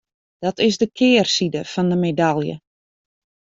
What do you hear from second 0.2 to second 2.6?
Dat is de kearside fan de medalje.